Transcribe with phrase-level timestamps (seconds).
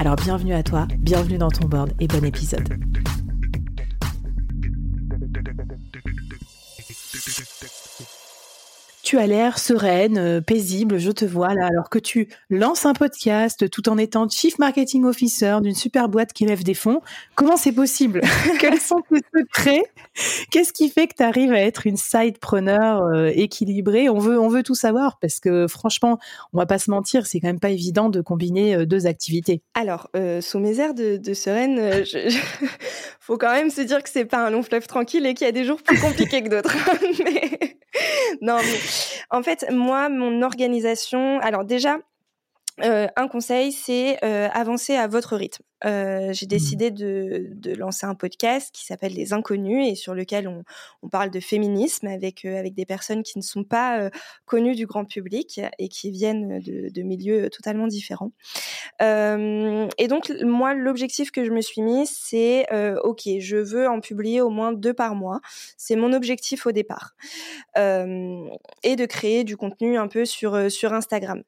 [0.00, 2.89] Alors bienvenue à toi, bienvenue dans ton board et bon épisode.
[9.10, 12.92] Tu as l'air sereine, euh, paisible, je te vois là, alors que tu lances un
[12.92, 17.00] podcast tout en étant Chief Marketing Officer d'une super boîte qui lève des fonds.
[17.34, 18.20] Comment c'est possible?
[18.60, 19.82] Quels sont tes secrets?
[20.52, 24.08] Qu'est-ce qui fait que tu arrives à être une sidepreneur euh, équilibrée?
[24.08, 26.20] On veut, on veut tout savoir parce que franchement,
[26.52, 29.60] on va pas se mentir, c'est quand même pas évident de combiner euh, deux activités.
[29.74, 30.08] Alors,
[30.40, 32.32] sous mes airs de, de sereine, je,
[33.18, 35.48] faut quand même se dire que c'est pas un long fleuve tranquille et qu'il y
[35.48, 36.76] a des jours plus compliqués que d'autres.
[37.24, 37.79] mais...
[38.40, 38.78] Non, mais
[39.30, 41.98] en fait, moi, mon organisation, alors déjà,
[42.82, 45.64] euh, un conseil, c'est euh, avancer à votre rythme.
[45.86, 46.48] Euh, j'ai mmh.
[46.48, 50.62] décidé de, de, lancer un podcast qui s'appelle Les Inconnus et sur lequel on,
[51.02, 54.10] on parle de féminisme avec avec des personnes qui ne sont pas
[54.44, 58.32] connues du grand public et qui viennent de, de milieux totalement différents.
[59.00, 62.66] Et donc moi, l'objectif que je me suis mis, c'est
[63.02, 65.40] ok, je veux en publier au moins deux par mois.
[65.78, 67.14] C'est mon objectif au départ
[67.76, 71.42] et de créer du contenu un peu sur sur Instagram.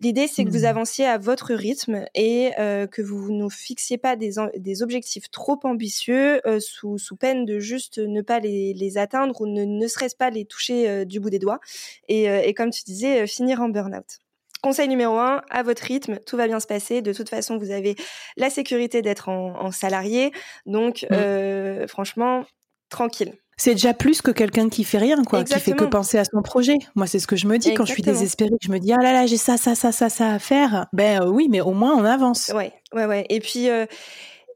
[0.00, 0.58] L'idée, c'est que vous.
[0.68, 6.40] Avanciez à votre rythme et que vous nous fixiez pas des, des objectifs trop ambitieux
[6.46, 10.16] euh, sous, sous, peine de juste ne pas les, les atteindre ou ne, ne serait-ce
[10.16, 11.60] pas les toucher euh, du bout des doigts.
[12.08, 14.18] Et, euh, et comme tu disais, finir en burn-out.
[14.62, 17.00] Conseil numéro un, à votre rythme, tout va bien se passer.
[17.00, 17.94] De toute façon, vous avez
[18.36, 20.32] la sécurité d'être en, en, salarié.
[20.66, 21.86] Donc, mmh.
[21.86, 22.44] franchement,
[22.88, 23.34] tranquille.
[23.58, 26.42] C'est déjà plus que quelqu'un qui fait rien, quoi, qui fait que penser à son
[26.42, 26.76] projet.
[26.94, 28.54] Moi, c'est ce que je me dis quand je suis désespérée.
[28.62, 30.86] Je me dis ah là là, j'ai ça, ça, ça, ça, ça à faire.
[30.92, 32.52] Ben euh, oui, mais au moins on avance.
[32.54, 33.26] Ouais, ouais, ouais.
[33.28, 33.68] Et puis.
[33.68, 33.84] Euh,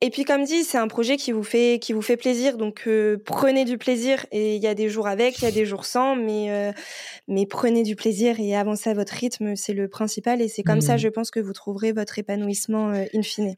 [0.04, 2.88] et puis comme dit, c'est un projet qui vous fait qui vous fait plaisir, donc
[2.88, 4.26] euh, prenez du plaisir.
[4.32, 6.74] Et il y a des jours avec, il y a des jours sans, mais
[7.28, 10.42] mais prenez du plaisir et avancez à votre rythme, c'est le principal.
[10.42, 10.98] Et c'est comme ça, mmh.
[10.98, 13.54] je pense que vous trouverez votre épanouissement in fine.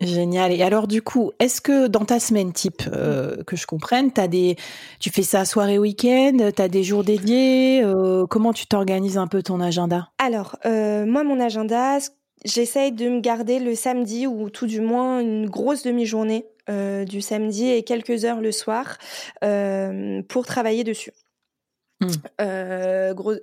[0.00, 0.52] Génial.
[0.52, 4.28] Et alors du coup, est-ce que dans ta semaine type, euh, que je comprenne, as
[4.28, 4.56] des,
[4.98, 9.26] tu fais ça soirée week-end, tu as des jours dédiés, euh, comment tu t'organises un
[9.26, 10.08] peu ton agenda?
[10.18, 11.98] Alors, euh, moi, mon agenda,
[12.46, 16.46] j'essaye de me garder le samedi ou tout du moins une grosse demi-journée
[17.08, 18.96] du samedi et quelques heures le soir
[20.28, 21.10] pour travailler dessus.
[22.00, 23.12] Mmh.
[23.12, 23.34] gros,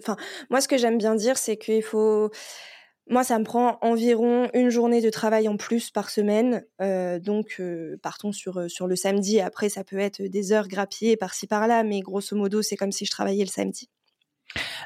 [0.50, 2.31] moi, ce que j'aime bien dire, c'est qu'il faut
[3.09, 6.66] moi, ça me prend environ une journée de travail en plus par semaine.
[6.81, 9.40] Euh, donc, euh, partons sur, euh, sur le samedi.
[9.40, 13.06] Après, ça peut être des heures grappillées par-ci par-là, mais grosso modo, c'est comme si
[13.06, 13.90] je travaillais le samedi.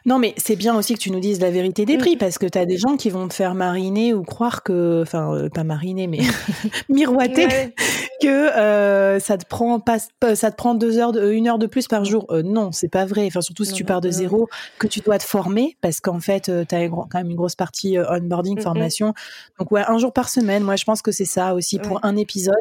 [0.06, 2.48] Non, mais c'est bien aussi que tu nous dises la vérité des prix, parce que
[2.48, 6.08] tu as des gens qui vont te faire mariner ou croire que, enfin, pas mariner,
[6.08, 6.20] mais
[6.90, 7.74] miroiter
[8.22, 11.68] que euh, ça te prend pas, ça te prend deux heures, de, une heure de
[11.68, 12.26] plus par jour.
[12.30, 13.26] Euh, non, c'est pas vrai.
[13.28, 14.48] Enfin, surtout si tu pars de zéro,
[14.80, 17.56] que tu dois te former, parce qu'en fait, euh, tu as quand même une grosse
[17.56, 19.14] partie onboarding, formation.
[19.60, 20.64] Donc ouais, un jour par semaine.
[20.64, 22.56] Moi, je pense que c'est ça aussi pour un épisode.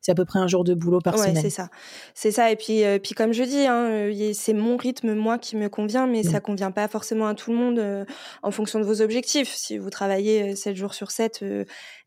[0.00, 1.40] C'est à peu près un jour de boulot par semaine.
[1.40, 1.68] c'est ça,
[2.14, 2.50] c'est ça.
[2.50, 6.22] Et puis, puis comme je dis, hein, c'est mon rythme moi qui me convient, mais
[6.22, 8.06] ça convient pas forcément à tout le monde
[8.42, 9.52] en fonction de vos objectifs.
[9.54, 11.44] Si vous travaillez 7 jours sur 7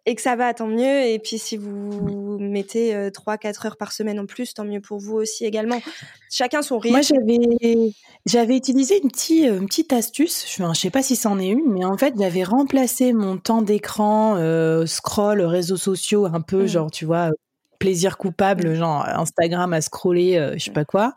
[0.06, 1.06] et que ça va, tant mieux.
[1.06, 4.82] Et puis si vous mettez euh, trois, 4 heures par semaine en plus, tant mieux
[4.82, 5.82] pour vous aussi également.
[6.30, 6.96] Chacun son rythme.
[6.96, 7.92] Moi, j'avais,
[8.26, 10.46] j'avais utilisé une, petite, euh, une petite astuce.
[10.56, 13.62] Je ne sais pas si c'en est une, mais en fait, j'avais remplacé mon temps
[13.62, 16.68] d'écran, euh, scroll, réseaux sociaux, un peu, mmh.
[16.68, 17.32] genre, tu vois,
[17.80, 18.76] plaisir coupable, mmh.
[18.76, 21.16] genre Instagram à scroller, je sais pas quoi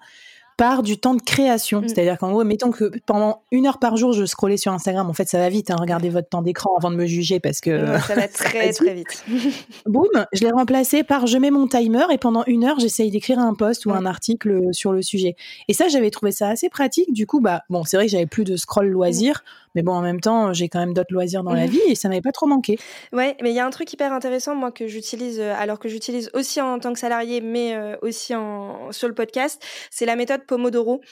[0.57, 1.81] par du temps de création.
[1.81, 1.89] Mm.
[1.89, 5.09] C'est-à-dire qu'en gros, mettons que pendant une heure par jour, je scrollais sur Instagram.
[5.09, 5.71] En fait, ça va vite.
[5.71, 8.95] Hein, regardez votre temps d'écran avant de me juger parce que ça va très très
[8.95, 9.25] vite.
[9.87, 13.39] Boum, je l'ai remplacé par je mets mon timer et pendant une heure, j'essaye d'écrire
[13.39, 15.37] un post ou un article sur le sujet.
[15.69, 17.13] Et ça, j'avais trouvé ça assez pratique.
[17.13, 19.43] Du coup, bah bon, c'est vrai que j'avais plus de scroll loisir.
[19.77, 22.09] Mais bon, en même temps, j'ai quand même d'autres loisirs dans la vie et ça
[22.09, 22.79] m'avait pas trop manqué.
[23.13, 25.91] Ouais, mais il y a un truc hyper intéressant, moi, que j'utilise, euh, alors que
[25.91, 30.17] j'utilise aussi en tant que salarié, mais euh, aussi en, sur le podcast, c'est la
[30.17, 31.03] méthode Pomodoro.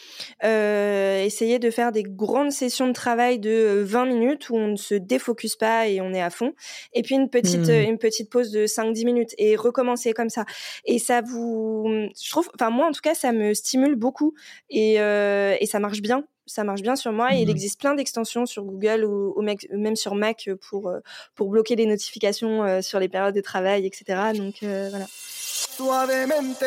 [0.44, 4.76] Euh, essayer de faire des grandes sessions de travail de 20 minutes où on ne
[4.76, 6.54] se défocus pas et on est à fond.
[6.94, 7.90] Et puis une petite, mmh.
[7.90, 10.46] une petite pause de 5-10 minutes et recommencer comme ça.
[10.86, 11.84] Et ça vous,
[12.18, 14.32] je trouve, enfin, moi, en tout cas, ça me stimule beaucoup
[14.70, 17.34] et, et ça marche bien ça marche bien sur moi.
[17.34, 17.50] Et il mmh.
[17.50, 21.00] existe plein d'extensions sur Google ou, même sur Mac pour, euh,
[21.34, 24.32] pour bloquer les notifications euh, sur les périodes de travail, etc.
[24.34, 25.06] Donc euh, voilà.
[25.08, 26.64] Suavemente,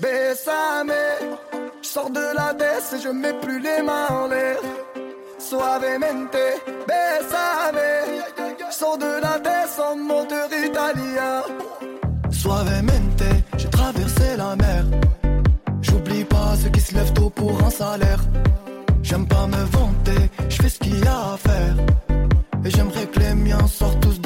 [0.00, 0.92] besame.
[1.82, 4.60] Je sors de la baisse et je mets plus les mains en l'air.
[5.38, 6.36] Suavemente,
[6.86, 7.80] besame.
[8.68, 11.42] Je sors de la baisse en moteur italien.
[12.30, 13.22] Suavemente,
[13.56, 14.84] j'ai traversé la mer.
[15.82, 18.20] J'oublie pas ceux qui se lèvent tôt pour un salaire.
[19.10, 21.74] J'aime pas me vanter, je fais ce qu'il y a à faire.
[22.64, 24.19] Et j'aimerais que les miens sortent tous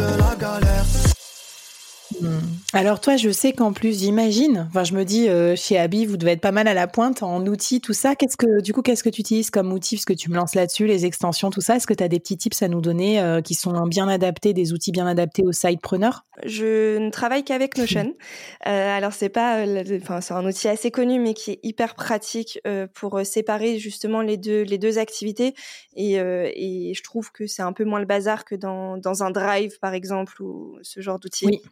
[2.72, 6.16] Alors toi, je sais qu'en plus, j'imagine, enfin je me dis, euh, chez Abby, vous
[6.16, 8.16] devez être pas mal à la pointe en outils, tout ça.
[8.16, 10.54] Qu'est-ce que, du coup, qu'est-ce que tu utilises comme outil Parce que tu me lances
[10.54, 11.76] là-dessus, les extensions, tout ça.
[11.76, 14.52] Est-ce que tu as des petits tips à nous donner euh, qui sont bien adaptés,
[14.52, 16.24] des outils bien adaptés aux sidepreneurs?
[16.44, 18.14] Je ne travaille qu'avec Notion.
[18.66, 19.64] euh, alors c'est pas,
[20.02, 22.60] enfin c'est un outil assez connu, mais qui est hyper pratique
[22.94, 25.54] pour séparer justement les deux, les deux activités.
[25.96, 29.30] Et, et je trouve que c'est un peu moins le bazar que dans, dans un
[29.30, 31.46] Drive, par exemple, ou ce genre d'outil.
[31.46, 31.62] Oui.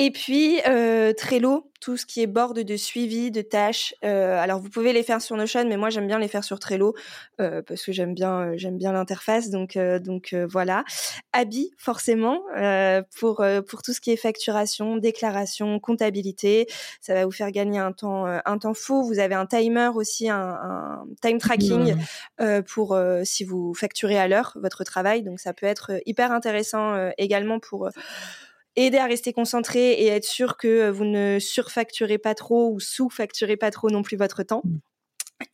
[0.00, 3.96] Et puis euh, Trello, tout ce qui est board de suivi de tâches.
[4.04, 6.60] Euh, alors vous pouvez les faire sur Notion, mais moi j'aime bien les faire sur
[6.60, 6.94] Trello
[7.40, 9.50] euh, parce que j'aime bien j'aime bien l'interface.
[9.50, 10.84] Donc donc voilà.
[11.32, 12.42] Abi forcément
[13.18, 16.68] pour pour tout ce qui est facturation, déclaration, comptabilité,
[17.00, 19.02] ça va vous faire gagner un temps un temps fou.
[19.02, 21.96] Vous avez un timer aussi, un, un time tracking
[22.38, 22.62] mmh.
[22.68, 25.24] pour si vous facturez à l'heure votre travail.
[25.24, 27.88] Donc ça peut être hyper intéressant également pour
[28.86, 33.56] aider à rester concentré et être sûr que vous ne surfacturez pas trop ou sous-facturez
[33.56, 34.62] pas trop non plus votre temps.
[34.64, 34.78] Mmh.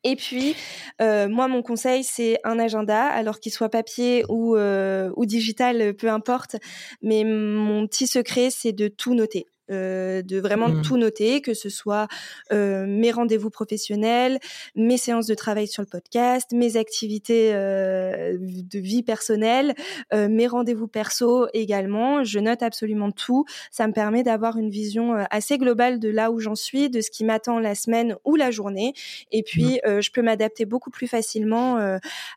[0.03, 0.57] Et puis,
[1.03, 5.95] euh, moi, mon conseil, c'est un agenda, alors qu'il soit papier ou, euh, ou digital,
[5.95, 6.57] peu importe.
[7.03, 9.47] Mais mon petit secret, c'est de tout noter.
[9.71, 10.83] Euh, de vraiment mmh.
[10.83, 12.07] tout noter, que ce soit
[12.53, 14.39] euh, mes rendez-vous professionnels,
[14.77, 19.75] mes séances de travail sur le podcast, mes activités euh, de vie personnelle,
[20.13, 22.25] mes rendez-vous perso également.
[22.25, 23.45] Je note absolument tout.
[23.71, 27.11] Ça me permet d'avoir une vision assez globale de là où j'en suis, de ce
[27.11, 28.93] qui m'attend la semaine ou la journée.
[29.33, 29.45] Et mmh.
[29.45, 31.79] puis, je peux m'adapter beaucoup plus facilement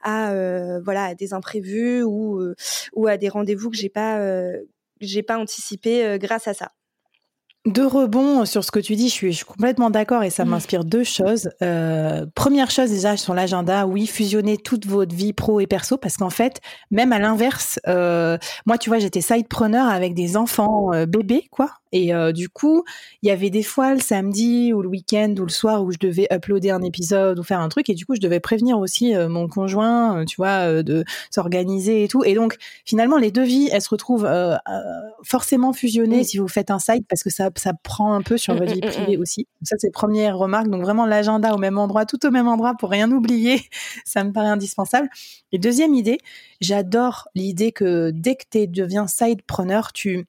[0.01, 2.41] à voilà à des imprévus ou
[2.93, 4.21] ou à des rendez-vous que j'ai pas
[5.01, 6.71] j'ai pas anticipé grâce à ça.
[7.67, 10.49] Deux rebonds sur ce que tu dis, je suis, complètement d'accord et ça mmh.
[10.49, 11.49] m'inspire deux choses.
[11.61, 16.15] Euh, première chose déjà sur l'agenda, oui, fusionner toute votre vie pro et perso parce
[16.15, 16.61] qu'en fait,
[16.91, 21.71] même à l'inverse, euh, moi tu vois, j'étais sidepreneur avec des enfants euh, bébés quoi,
[21.91, 22.83] et euh, du coup,
[23.21, 25.97] il y avait des fois le samedi ou le week-end ou le soir où je
[25.97, 27.89] devais uploader un épisode ou faire un truc.
[27.89, 32.07] Et du coup, je devais prévenir aussi euh, mon conjoint, tu vois, de s'organiser et
[32.07, 32.23] tout.
[32.23, 34.27] Et donc, finalement, les deux vies, elles se retrouvent
[35.23, 38.55] forcément fusionnées si vous faites un site parce que ça, ça prend un peu sur
[38.55, 39.47] votre vie privée aussi.
[39.61, 40.67] Ça, c'est première remarque.
[40.67, 43.61] Donc, vraiment, l'agenda au même endroit, tout au même endroit pour rien oublier,
[44.05, 45.09] ça me paraît indispensable.
[45.51, 46.19] Et deuxième idée,
[46.61, 50.27] j'adore l'idée que dès que tu deviens sidepreneur, tu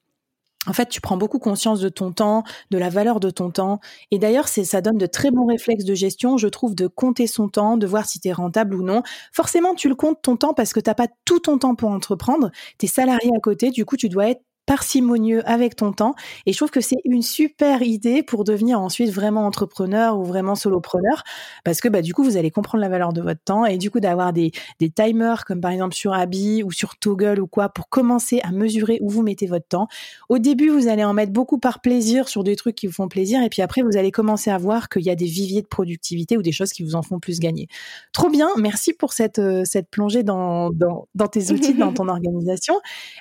[0.69, 3.81] en fait, tu prends beaucoup conscience de ton temps, de la valeur de ton temps.
[4.11, 7.27] Et d'ailleurs, c'est, ça donne de très bons réflexes de gestion, je trouve, de compter
[7.27, 9.03] son temps, de voir si tu es rentable ou non.
[9.33, 12.51] Forcément, tu le comptes ton temps parce que t'as pas tout ton temps pour entreprendre.
[12.79, 16.15] Tu es salarié à côté, du coup, tu dois être parcimonieux avec ton temps.
[16.45, 20.55] Et je trouve que c'est une super idée pour devenir ensuite vraiment entrepreneur ou vraiment
[20.55, 21.25] solopreneur,
[21.65, 23.91] parce que bah, du coup, vous allez comprendre la valeur de votre temps et du
[23.91, 27.71] coup d'avoir des, des timers comme par exemple sur Abby ou sur Toggle ou quoi
[27.71, 29.89] pour commencer à mesurer où vous mettez votre temps.
[30.29, 33.09] Au début, vous allez en mettre beaucoup par plaisir sur des trucs qui vous font
[33.09, 35.67] plaisir et puis après, vous allez commencer à voir qu'il y a des viviers de
[35.67, 37.69] productivité ou des choses qui vous en font plus gagner.
[38.13, 42.09] Trop bien, merci pour cette, euh, cette plongée dans, dans, dans tes outils, dans ton
[42.09, 42.75] organisation.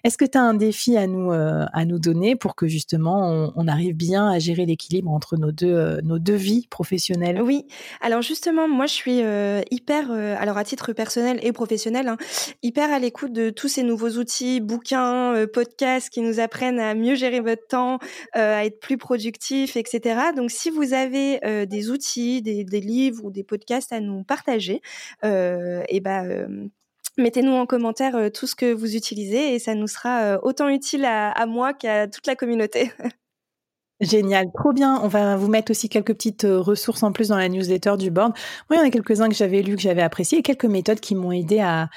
[0.03, 1.31] Est-ce que tu as un défi à nous
[1.73, 5.73] à nous donner pour que justement on, arrive bien à gérer l'équilibre entre nos deux,
[5.73, 7.65] euh, nos deux vies professionnelles Oui,
[8.01, 12.17] alors justement, moi je suis euh, hyper, alors à titre personnel et professionnel, hein,
[12.63, 17.15] hyper à l'écoute de tous ces nouveaux outils, bouquins, podcasts qui nous apprennent à mieux
[17.15, 17.99] gérer votre temps,
[18.33, 20.19] à être plus productif, etc.
[20.35, 24.81] Donc si vous avez des outils, des, livres ou des podcasts à nous partager,
[25.23, 26.69] et eh ben
[27.17, 30.69] Mettez-nous en commentaire euh, tout ce que vous utilisez et ça nous sera euh, autant
[30.69, 32.91] utile à, moi qu'à toute la communauté.
[33.99, 34.99] Génial, trop bien.
[35.01, 38.11] On va vous mettre aussi quelques petites euh, ressources en plus dans la newsletter du
[38.11, 38.33] board.
[38.69, 40.99] Moi, il y en a quelques-uns que j'avais lus, que j'avais appréciés, et quelques méthodes
[40.99, 41.89] qui m'ont aidé à,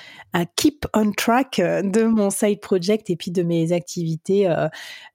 [0.57, 4.49] keep on track de mon side project et puis de mes activités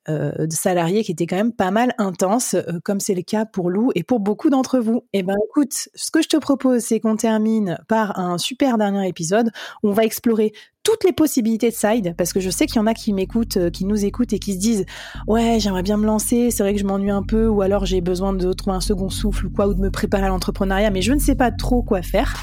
[0.07, 3.69] de salariés qui étaient quand même pas mal intenses, euh, comme c'est le cas pour
[3.69, 5.03] Lou et pour beaucoup d'entre vous.
[5.13, 9.07] Eh ben, écoute, ce que je te propose, c'est qu'on termine par un super dernier
[9.07, 9.51] épisode
[9.83, 10.53] où on va explorer
[10.85, 13.57] toutes les possibilités de side, parce que je sais qu'il y en a qui m'écoutent,
[13.57, 14.85] euh, qui nous écoutent et qui se disent
[15.27, 18.01] ouais j'aimerais bien me lancer, c'est vrai que je m'ennuie un peu, ou alors j'ai
[18.01, 21.01] besoin de trouver un second souffle ou quoi, ou de me préparer à l'entrepreneuriat, mais
[21.01, 22.35] je ne sais pas trop quoi faire.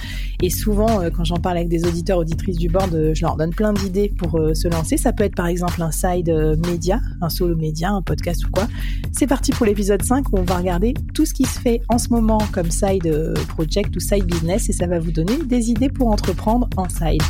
[0.43, 3.37] Et souvent, euh, quand j'en parle avec des auditeurs, auditrices du board, euh, je leur
[3.37, 4.97] donne plein d'idées pour se lancer.
[4.97, 8.67] Ça peut être par exemple un side média, un solo média, un podcast ou quoi.
[9.13, 11.99] C'est parti pour l'épisode 5 où on va regarder tout ce qui se fait en
[11.99, 15.91] ce moment comme side project ou side business et ça va vous donner des idées
[15.91, 17.23] pour entreprendre en side.